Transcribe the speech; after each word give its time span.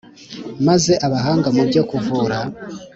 maze 0.67 0.93
abahanga 1.05 1.47
mu 1.55 1.63
byo 1.69 1.81
kuvura 1.89 2.37